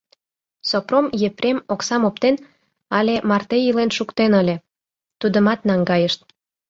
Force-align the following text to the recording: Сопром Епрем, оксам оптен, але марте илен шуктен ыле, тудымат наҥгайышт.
Сопром 0.69 1.05
Епрем, 1.27 1.57
оксам 1.73 2.01
оптен, 2.09 2.35
але 2.97 3.15
марте 3.29 3.57
илен 3.67 3.91
шуктен 3.97 4.31
ыле, 4.41 4.55
тудымат 5.19 5.59
наҥгайышт. 5.67 6.19